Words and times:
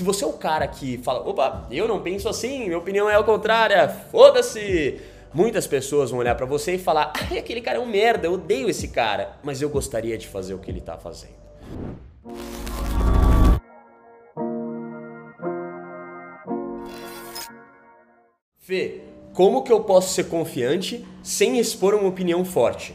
Se 0.00 0.04
você 0.04 0.24
é 0.24 0.26
o 0.26 0.32
cara 0.32 0.66
que 0.66 0.96
fala, 0.96 1.20
opa, 1.28 1.66
eu 1.70 1.86
não 1.86 2.00
penso 2.00 2.26
assim, 2.26 2.64
minha 2.64 2.78
opinião 2.78 3.10
é 3.10 3.16
ao 3.16 3.22
contrário, 3.22 3.76
foda-se. 4.10 4.98
Muitas 5.34 5.66
pessoas 5.66 6.10
vão 6.10 6.20
olhar 6.20 6.34
para 6.34 6.46
você 6.46 6.76
e 6.76 6.78
falar, 6.78 7.12
ai, 7.14 7.36
aquele 7.36 7.60
cara 7.60 7.76
é 7.76 7.80
um 7.82 7.84
merda, 7.84 8.26
eu 8.26 8.32
odeio 8.32 8.70
esse 8.70 8.88
cara, 8.88 9.36
mas 9.42 9.60
eu 9.60 9.68
gostaria 9.68 10.16
de 10.16 10.26
fazer 10.26 10.54
o 10.54 10.58
que 10.58 10.70
ele 10.70 10.80
tá 10.80 10.96
fazendo. 10.96 11.34
Fê, 18.56 19.02
como 19.34 19.62
que 19.62 19.70
eu 19.70 19.80
posso 19.80 20.14
ser 20.14 20.30
confiante 20.30 21.06
sem 21.22 21.58
expor 21.58 21.92
uma 21.92 22.08
opinião 22.08 22.42
forte? 22.42 22.94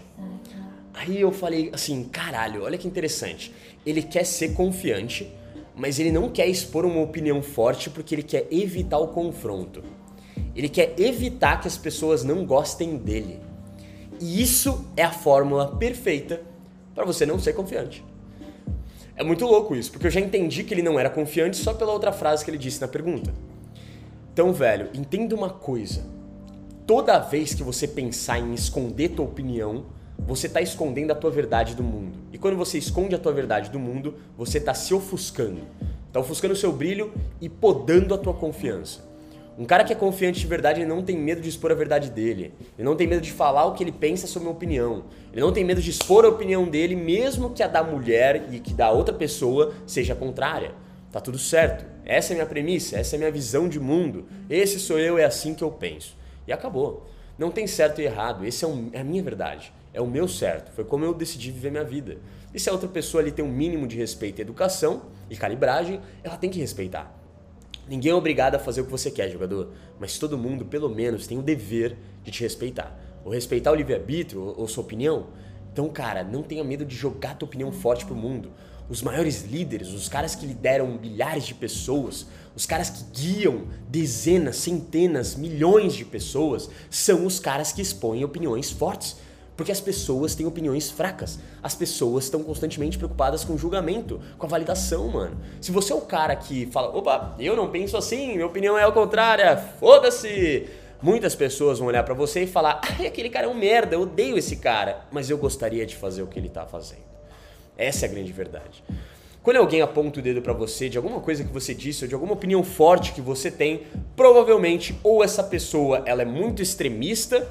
Aí 0.92 1.22
eu 1.22 1.32
falei 1.32 1.70
assim, 1.72 2.06
caralho, 2.06 2.64
olha 2.64 2.80
que 2.80 2.88
interessante. 2.88 3.54
Ele 3.86 4.02
quer 4.02 4.24
ser 4.24 4.56
confiante, 4.56 5.32
mas 5.76 6.00
ele 6.00 6.12
não 6.12 6.30
quer 6.30 6.48
expor 6.48 6.86
uma 6.86 7.02
opinião 7.02 7.42
forte 7.42 7.90
porque 7.90 8.16
ele 8.16 8.24
quer 8.24 8.48
evitar 8.50 8.98
o 8.98 9.10
confronto. 9.10 9.84
Ele 10.56 10.70
quer 10.70 10.94
evitar 10.98 11.60
que 11.60 11.68
as 11.68 11.78
pessoas 11.78 12.24
não 12.24 12.46
gostem 12.46 12.98
dele. 12.98 13.40
E 14.20 14.42
isso 14.42 14.86
é 14.96 15.04
a 15.04 15.12
fórmula 15.12 15.76
perfeita 15.76 16.42
para 16.94 17.06
você 17.06 17.26
não 17.26 17.38
ser 17.38 17.54
confiante. 17.54 18.04
É 19.18 19.24
muito 19.24 19.46
louco 19.46 19.76
isso, 19.76 19.92
porque 19.92 20.08
eu 20.08 20.12
já 20.12 20.20
entendi 20.20 20.64
que 20.64 20.74
ele 20.74 20.82
não 20.82 21.00
era 21.00 21.10
confiante 21.10 21.58
só 21.58 21.74
pela 21.74 21.92
outra 21.92 22.12
frase 22.12 22.44
que 22.44 22.52
ele 22.52 22.58
disse 22.58 22.82
na 22.82 22.88
pergunta. 22.88 23.34
Então, 24.34 24.52
velho, 24.54 24.90
entenda 24.94 25.36
uma 25.36 25.50
coisa. 25.50 26.06
Toda 26.86 27.20
vez 27.20 27.54
que 27.54 27.64
você 27.64 27.88
pensar 27.88 28.40
em 28.40 28.54
esconder 28.54 29.10
tua 29.10 29.26
opinião, 29.26 29.86
você 30.20 30.48
está 30.48 30.62
escondendo 30.62 31.12
a 31.12 31.16
tua 31.16 31.32
verdade 31.32 31.76
do 31.76 31.84
mundo. 31.84 32.18
E 32.36 32.38
quando 32.38 32.58
você 32.58 32.78
esconde 32.78 33.16
a 33.16 33.18
tua 33.18 33.32
verdade 33.32 33.70
do 33.70 33.80
mundo, 33.80 34.16
você 34.38 34.58
está 34.58 34.74
se 34.74 34.94
ofuscando. 34.94 35.62
Está 36.08 36.20
ofuscando 36.20 36.54
o 36.54 36.58
seu 36.58 36.70
brilho 36.70 37.14
e 37.40 37.48
podando 37.48 38.14
a 38.14 38.18
tua 38.18 38.34
confiança. 38.34 39.08
Um 39.58 39.64
cara 39.64 39.86
que 39.86 39.94
é 39.94 39.96
confiante 39.96 40.42
de 40.42 40.46
verdade, 40.46 40.82
ele 40.82 40.90
não 40.90 41.02
tem 41.02 41.18
medo 41.18 41.40
de 41.40 41.48
expor 41.48 41.72
a 41.72 41.76
verdade 41.76 42.10
dele. 42.10 42.54
Ele 42.78 42.84
não 42.84 42.98
tem 42.98 43.08
medo 43.08 43.22
de 43.22 43.32
falar 43.32 43.64
o 43.64 43.74
que 43.74 43.82
ele 43.82 43.92
pensa 43.94 44.28
sobre 44.28 44.50
uma 44.50 44.54
opinião. 44.54 45.06
Ele 45.32 45.40
não 45.40 45.54
tem 45.54 45.64
medo 45.64 45.82
de 45.82 45.90
expor 45.90 46.26
a 46.26 46.28
opinião 46.28 46.68
dele, 46.68 46.94
mesmo 46.94 47.52
que 47.52 47.64
a 47.64 47.70
da 47.70 47.82
mulher 47.82 48.50
e 48.52 48.60
que 48.60 48.74
da 48.74 48.92
outra 48.92 49.16
pessoa 49.16 49.74
seja 49.88 50.14
contrária. 50.14 50.74
Tá 51.14 51.22
tudo 51.22 51.40
certo. 51.40 51.86
Essa 52.04 52.34
é 52.34 52.34
a 52.34 52.36
minha 52.36 52.46
premissa, 52.46 52.98
essa 52.98 53.16
é 53.16 53.18
a 53.18 53.20
minha 53.20 53.32
visão 53.32 53.70
de 53.70 53.80
mundo. 53.80 54.26
Esse 54.50 54.78
sou 54.78 55.00
eu, 55.00 55.18
é 55.18 55.24
assim 55.24 55.54
que 55.54 55.64
eu 55.64 55.72
penso. 55.72 56.18
E 56.46 56.52
acabou. 56.52 57.08
Não 57.40 57.50
tem 57.50 57.66
certo 57.66 58.02
e 58.02 58.04
errado. 58.04 58.46
Esse 58.46 58.66
é, 58.66 58.68
um, 58.68 58.90
é 58.92 59.00
a 59.00 59.06
minha 59.06 59.24
verdade. 59.24 59.72
É 59.96 60.02
o 60.02 60.06
meu 60.06 60.28
certo. 60.28 60.74
Foi 60.74 60.84
como 60.84 61.06
eu 61.06 61.14
decidi 61.14 61.50
viver 61.50 61.72
minha 61.72 61.84
vida. 61.86 62.18
E 62.54 62.60
se 62.60 62.70
a 62.70 62.74
outra 62.74 62.90
pessoa 62.90 63.24
ali 63.24 63.32
tem 63.32 63.46
um 63.46 63.52
mínimo 63.52 63.88
de 63.88 63.96
respeito 63.96 64.40
e 64.40 64.42
educação 64.42 65.04
e 65.30 65.38
calibragem, 65.38 66.02
ela 66.22 66.36
tem 66.36 66.50
que 66.50 66.60
respeitar. 66.60 67.18
Ninguém 67.88 68.12
é 68.12 68.16
obrigado 68.16 68.56
a 68.56 68.60
fazer 68.60 68.82
o 68.82 68.86
que 68.86 68.92
você 68.92 69.10
quer, 69.10 69.30
jogador, 69.32 69.72
mas 69.98 70.20
todo 70.20 70.38
mundo, 70.38 70.66
pelo 70.66 70.90
menos, 70.90 71.26
tem 71.26 71.38
o 71.38 71.42
dever 71.42 71.96
de 72.26 72.32
te 72.32 72.44
respeitar. 72.44 73.00
Ou 73.24 73.32
respeitar 73.32 73.72
o 73.72 73.76
livre-arbítrio 73.76 74.42
ou, 74.42 74.60
ou 74.62 74.68
sua 74.68 74.84
opinião. 74.84 75.28
Então, 75.72 75.88
cara, 75.88 76.22
não 76.22 76.44
tenha 76.44 76.64
medo 76.64 76.84
de 76.84 76.94
jogar 76.94 77.38
tua 77.38 77.48
opinião 77.48 77.72
forte 77.72 78.06
pro 78.06 78.16
mundo. 78.16 78.52
Os 78.90 79.02
maiores 79.02 79.44
líderes, 79.44 79.94
os 79.94 80.10
caras 80.10 80.36
que 80.36 80.46
lideram 80.46 81.00
milhares 81.00 81.46
de 81.46 81.54
pessoas, 81.54 82.28
os 82.54 82.66
caras 82.66 82.90
que 82.90 83.04
guiam 83.14 83.68
dezenas, 83.88 84.58
centenas, 84.58 85.36
milhões 85.36 85.94
de 85.94 86.04
pessoas, 86.04 86.70
são 86.90 87.26
os 87.26 87.40
caras 87.40 87.72
que 87.72 87.82
expõem 87.82 88.26
opiniões 88.26 88.70
fortes. 88.70 89.16
Porque 89.56 89.72
as 89.72 89.80
pessoas 89.80 90.36
têm 90.36 90.46
opiniões 90.46 90.92
fracas. 90.92 91.40
As 91.64 91.74
pessoas 91.74 92.26
estão 92.26 92.44
constantemente 92.44 92.98
preocupadas 92.98 93.44
com 93.44 93.54
o 93.54 93.58
julgamento, 93.58 94.20
com 94.38 94.46
a 94.46 94.50
validação, 94.50 95.08
mano. 95.08 95.38
Se 95.62 95.72
você 95.72 95.94
é 95.94 95.96
o 95.96 96.02
cara 96.02 96.36
que 96.36 96.66
fala, 96.68 96.96
opa, 96.96 97.36
eu 97.40 97.56
não 97.56 97.70
penso 97.70 97.96
assim, 97.96 98.34
minha 98.34 98.46
opinião 98.46 98.78
é 98.78 98.84
ao 98.84 98.92
contrário, 98.92 99.46
foda-se. 99.80 100.68
Muitas 101.02 101.36
pessoas 101.36 101.80
vão 101.80 101.88
olhar 101.88 102.04
para 102.04 102.14
você 102.14 102.44
e 102.44 102.48
falar, 102.48 102.82
ai, 102.84 103.06
aquele 103.06 103.30
cara 103.30 103.46
é 103.46 103.50
um 103.50 103.54
merda, 103.54 103.96
eu 103.96 104.02
odeio 104.02 104.38
esse 104.38 104.58
cara, 104.58 105.06
mas 105.12 105.30
eu 105.30 105.38
gostaria 105.38 105.86
de 105.86 105.96
fazer 105.96 106.22
o 106.22 106.28
que 106.28 106.40
ele 106.40 106.50
tá 106.50 106.66
fazendo. 106.66 107.04
Essa 107.78 108.06
é 108.06 108.10
a 108.10 108.12
grande 108.12 108.32
verdade. 108.32 108.84
Quando 109.44 109.58
alguém 109.58 109.82
aponta 109.82 110.20
o 110.20 110.24
dedo 110.24 110.42
para 110.42 110.54
você 110.54 110.90
de 110.90 110.98
alguma 110.98 111.20
coisa 111.20 111.44
que 111.44 111.54
você 111.54 111.74
disse 111.76 112.04
ou 112.04 112.08
de 112.08 112.16
alguma 112.16 112.34
opinião 112.34 112.64
forte 112.64 113.12
que 113.12 113.22
você 113.22 113.52
tem, 113.52 113.84
provavelmente 114.16 114.98
ou 115.04 115.24
essa 115.24 115.44
pessoa 115.44 116.02
ela 116.06 116.24
é 116.24 116.26
muito 116.26 116.64
extremista, 116.64 117.48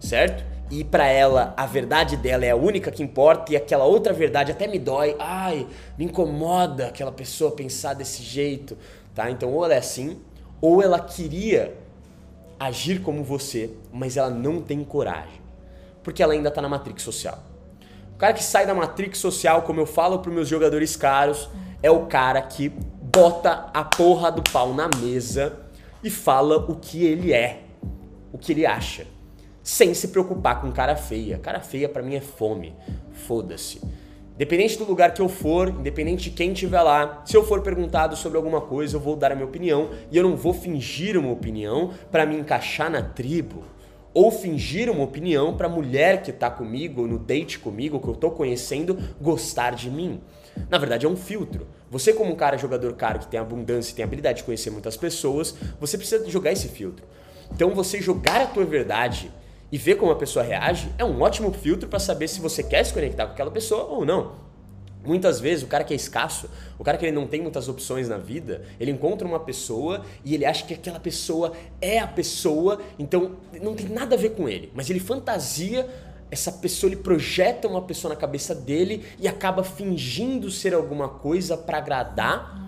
certo? 0.00 0.53
E 0.74 0.82
para 0.82 1.06
ela 1.06 1.54
a 1.56 1.66
verdade 1.66 2.16
dela 2.16 2.44
é 2.44 2.50
a 2.50 2.56
única 2.56 2.90
que 2.90 3.00
importa 3.00 3.52
e 3.52 3.56
aquela 3.56 3.84
outra 3.84 4.12
verdade 4.12 4.50
até 4.50 4.66
me 4.66 4.76
dói. 4.76 5.14
Ai, 5.20 5.68
me 5.96 6.04
incomoda 6.04 6.88
aquela 6.88 7.12
pessoa 7.12 7.52
pensar 7.52 7.94
desse 7.94 8.24
jeito, 8.24 8.76
tá? 9.14 9.30
Então 9.30 9.52
ou 9.52 9.64
ela 9.64 9.74
é 9.74 9.78
assim, 9.78 10.18
ou 10.60 10.82
ela 10.82 10.98
queria 10.98 11.78
agir 12.58 13.02
como 13.02 13.22
você, 13.22 13.70
mas 13.92 14.16
ela 14.16 14.30
não 14.30 14.60
tem 14.60 14.82
coragem, 14.82 15.40
porque 16.02 16.20
ela 16.20 16.32
ainda 16.32 16.50
tá 16.50 16.60
na 16.60 16.68
matrix 16.68 17.04
social. 17.04 17.38
O 18.12 18.16
cara 18.16 18.32
que 18.32 18.42
sai 18.42 18.66
da 18.66 18.74
matrix 18.74 19.18
social, 19.18 19.62
como 19.62 19.78
eu 19.78 19.86
falo 19.86 20.18
para 20.18 20.32
meus 20.32 20.48
jogadores 20.48 20.96
caros, 20.96 21.48
é 21.84 21.90
o 21.90 22.06
cara 22.06 22.42
que 22.42 22.68
bota 22.68 23.70
a 23.72 23.84
porra 23.84 24.32
do 24.32 24.42
pau 24.42 24.74
na 24.74 24.90
mesa 25.00 25.56
e 26.02 26.10
fala 26.10 26.56
o 26.56 26.74
que 26.74 27.04
ele 27.04 27.32
é, 27.32 27.62
o 28.32 28.38
que 28.38 28.50
ele 28.50 28.66
acha, 28.66 29.06
sem 29.64 29.94
se 29.94 30.08
preocupar 30.08 30.60
com 30.60 30.70
cara 30.70 30.94
feia. 30.94 31.38
Cara 31.38 31.58
feia 31.58 31.88
para 31.88 32.02
mim 32.02 32.14
é 32.14 32.20
fome. 32.20 32.74
Foda-se. 33.12 33.80
Independente 34.34 34.76
do 34.76 34.84
lugar 34.84 35.14
que 35.14 35.22
eu 35.22 35.28
for, 35.28 35.68
independente 35.68 36.24
de 36.24 36.36
quem 36.36 36.52
estiver 36.52 36.82
lá, 36.82 37.22
se 37.24 37.36
eu 37.36 37.44
for 37.44 37.62
perguntado 37.62 38.14
sobre 38.14 38.36
alguma 38.36 38.60
coisa, 38.60 38.96
eu 38.96 39.00
vou 39.00 39.16
dar 39.16 39.32
a 39.32 39.34
minha 39.34 39.46
opinião 39.46 39.90
e 40.10 40.16
eu 40.16 40.22
não 40.22 40.36
vou 40.36 40.52
fingir 40.52 41.16
uma 41.16 41.30
opinião 41.30 41.92
para 42.10 42.26
me 42.26 42.36
encaixar 42.36 42.90
na 42.90 43.00
tribo 43.00 43.64
ou 44.12 44.30
fingir 44.30 44.90
uma 44.90 45.02
opinião 45.02 45.56
para 45.56 45.66
a 45.66 45.70
mulher 45.70 46.22
que 46.22 46.30
está 46.30 46.50
comigo, 46.50 47.06
no 47.06 47.18
date 47.18 47.58
comigo, 47.58 47.98
que 47.98 48.06
eu 48.06 48.14
estou 48.14 48.30
conhecendo, 48.32 48.98
gostar 49.20 49.74
de 49.74 49.90
mim. 49.90 50.20
Na 50.68 50.78
verdade, 50.78 51.06
é 51.06 51.08
um 51.08 51.16
filtro. 51.16 51.66
Você, 51.90 52.12
como 52.12 52.32
um 52.32 52.36
cara 52.36 52.56
jogador 52.56 52.92
caro 52.94 53.18
que 53.18 53.26
tem 53.26 53.40
abundância 53.40 53.92
e 53.92 53.94
tem 53.94 54.04
habilidade 54.04 54.38
de 54.38 54.44
conhecer 54.44 54.70
muitas 54.70 54.96
pessoas, 54.96 55.54
você 55.80 55.96
precisa 55.96 56.28
jogar 56.28 56.52
esse 56.52 56.68
filtro. 56.68 57.04
Então, 57.52 57.70
você 57.70 58.00
jogar 58.00 58.40
a 58.40 58.46
tua 58.46 58.64
verdade 58.64 59.30
e 59.74 59.76
ver 59.76 59.96
como 59.96 60.12
a 60.12 60.14
pessoa 60.14 60.44
reage 60.44 60.88
é 60.96 61.04
um 61.04 61.20
ótimo 61.20 61.52
filtro 61.52 61.88
para 61.88 61.98
saber 61.98 62.28
se 62.28 62.40
você 62.40 62.62
quer 62.62 62.84
se 62.84 62.94
conectar 62.94 63.26
com 63.26 63.32
aquela 63.32 63.50
pessoa 63.50 63.82
ou 63.86 64.04
não. 64.04 64.36
Muitas 65.04 65.40
vezes 65.40 65.64
o 65.64 65.66
cara 65.66 65.82
que 65.82 65.92
é 65.92 65.96
escasso, 65.96 66.48
o 66.78 66.84
cara 66.84 66.96
que 66.96 67.04
ele 67.04 67.10
não 67.10 67.26
tem 67.26 67.42
muitas 67.42 67.68
opções 67.68 68.08
na 68.08 68.16
vida, 68.16 68.62
ele 68.78 68.92
encontra 68.92 69.26
uma 69.26 69.40
pessoa 69.40 70.04
e 70.24 70.32
ele 70.32 70.44
acha 70.44 70.64
que 70.64 70.74
aquela 70.74 71.00
pessoa 71.00 71.54
é 71.80 71.98
a 71.98 72.06
pessoa, 72.06 72.80
então 73.00 73.32
não 73.60 73.74
tem 73.74 73.88
nada 73.88 74.14
a 74.14 74.18
ver 74.18 74.36
com 74.36 74.48
ele, 74.48 74.70
mas 74.76 74.88
ele 74.88 75.00
fantasia 75.00 75.88
essa 76.30 76.52
pessoa, 76.52 76.92
ele 76.92 77.02
projeta 77.02 77.66
uma 77.66 77.82
pessoa 77.82 78.14
na 78.14 78.20
cabeça 78.20 78.54
dele 78.54 79.04
e 79.18 79.26
acaba 79.26 79.64
fingindo 79.64 80.52
ser 80.52 80.72
alguma 80.72 81.08
coisa 81.08 81.56
para 81.56 81.78
agradar. 81.78 82.63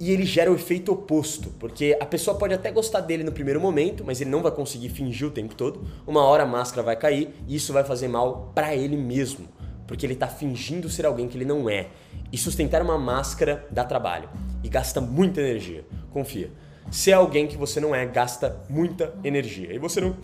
E 0.00 0.10
ele 0.10 0.26
gera 0.26 0.50
o 0.50 0.56
efeito 0.56 0.92
oposto, 0.92 1.50
porque 1.58 1.96
a 2.00 2.04
pessoa 2.04 2.36
pode 2.36 2.52
até 2.52 2.70
gostar 2.70 3.00
dele 3.00 3.22
no 3.22 3.30
primeiro 3.30 3.60
momento, 3.60 4.04
mas 4.04 4.20
ele 4.20 4.30
não 4.30 4.42
vai 4.42 4.50
conseguir 4.50 4.88
fingir 4.88 5.28
o 5.28 5.30
tempo 5.30 5.54
todo. 5.54 5.86
Uma 6.06 6.24
hora 6.24 6.42
a 6.42 6.46
máscara 6.46 6.82
vai 6.82 6.96
cair 6.96 7.32
e 7.46 7.54
isso 7.54 7.72
vai 7.72 7.84
fazer 7.84 8.08
mal 8.08 8.50
para 8.54 8.74
ele 8.74 8.96
mesmo 8.96 9.48
porque 9.86 10.04
ele 10.04 10.14
está 10.14 10.28
fingindo 10.28 10.88
ser 10.88 11.06
alguém 11.06 11.28
que 11.28 11.36
ele 11.36 11.44
não 11.44 11.68
é. 11.68 11.88
E 12.32 12.38
sustentar 12.38 12.82
uma 12.82 12.98
máscara 12.98 13.66
dá 13.70 13.84
trabalho 13.84 14.28
e 14.62 14.68
gasta 14.68 15.00
muita 15.00 15.40
energia. 15.40 15.84
Confia. 16.10 16.50
Ser 16.90 17.12
alguém 17.12 17.46
que 17.46 17.56
você 17.56 17.80
não 17.80 17.94
é 17.94 18.04
gasta 18.04 18.62
muita 18.68 19.14
energia 19.22 19.72
e 19.72 19.78
você 19.78 20.00
não, 20.00 20.16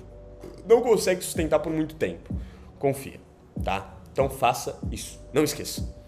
não 0.67 0.83
consegue 0.83 1.23
sustentar 1.23 1.61
por 1.61 1.73
muito 1.73 1.95
tempo. 1.95 2.35
Confia, 2.79 3.21
tá? 3.63 3.97
Então 4.13 4.29
faça 4.29 4.79
isso. 4.91 5.21
Não 5.33 5.45
esqueça. 5.45 6.00